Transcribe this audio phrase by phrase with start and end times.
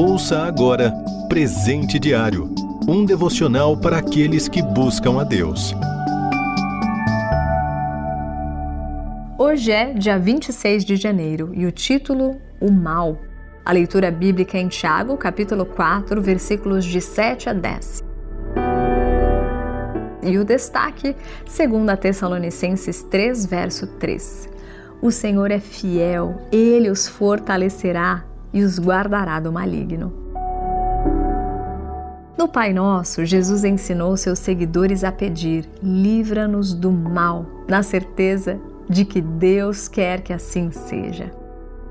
[0.00, 0.94] Ouça agora
[1.28, 2.54] Presente Diário
[2.86, 5.74] um devocional para aqueles que buscam a Deus.
[9.36, 13.18] Hoje é dia 26 de janeiro e o título O Mal.
[13.64, 18.04] A leitura bíblica é em Tiago, capítulo 4, versículos de 7 a 10.
[20.22, 24.48] E o destaque, segundo a Tessalonicenses 3, verso 3.
[25.02, 30.12] O Senhor é fiel, ele os fortalecerá e os guardará do maligno.
[32.38, 39.04] No Pai Nosso, Jesus ensinou seus seguidores a pedir: livra-nos do mal, na certeza de
[39.04, 41.32] que Deus quer que assim seja.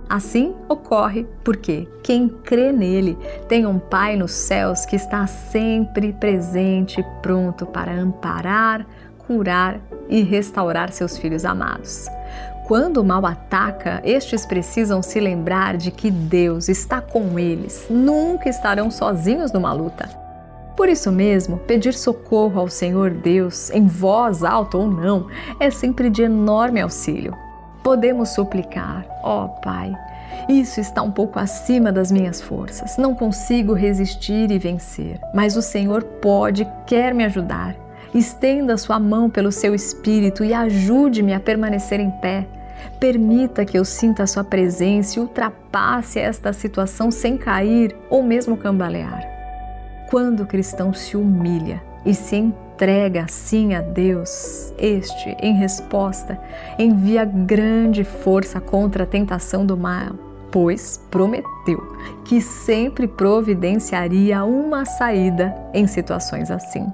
[0.10, 3.18] Assim ocorre porque quem crê nele
[3.50, 10.22] tem um Pai nos céus que está sempre presente e pronto para amparar, curar e
[10.22, 12.08] restaurar seus filhos amados.
[12.68, 18.50] Quando o mal ataca, estes precisam se lembrar de que Deus está com eles, nunca
[18.50, 20.10] estarão sozinhos numa luta.
[20.76, 25.28] Por isso mesmo, pedir socorro ao Senhor Deus, em voz alta ou não,
[25.60, 27.34] é sempre de enorme auxílio
[27.88, 29.96] podemos suplicar: ó oh, Pai,
[30.50, 32.98] isso está um pouco acima das minhas forças.
[32.98, 37.78] Não consigo resistir e vencer, mas o Senhor pode, quer me ajudar.
[38.14, 42.46] Estenda sua mão pelo seu espírito e ajude-me a permanecer em pé.
[43.00, 48.58] Permita que eu sinta a sua presença e ultrapasse esta situação sem cair ou mesmo
[48.58, 49.24] cambalear.
[50.10, 56.40] Quando o cristão se humilha e se entrega assim a Deus, este, em resposta,
[56.80, 60.16] envia grande força contra a tentação do mal,
[60.52, 66.88] pois prometeu que sempre providenciaria uma saída em situações assim.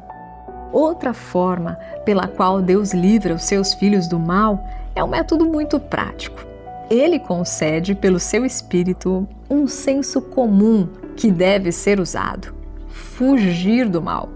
[0.71, 5.79] Outra forma pela qual Deus livra os seus filhos do mal é um método muito
[5.79, 6.45] prático.
[6.89, 12.53] Ele concede, pelo seu espírito, um senso comum que deve ser usado:
[12.87, 14.29] fugir do mal.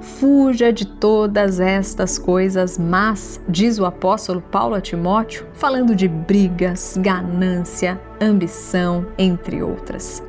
[0.00, 6.98] Fuja de todas estas coisas, mas, diz o apóstolo Paulo a Timóteo, falando de brigas,
[6.98, 10.22] ganância, ambição, entre outras.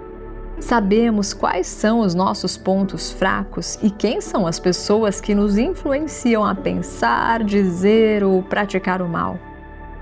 [0.59, 6.45] Sabemos quais são os nossos pontos fracos e quem são as pessoas que nos influenciam
[6.45, 9.38] a pensar, dizer ou praticar o mal.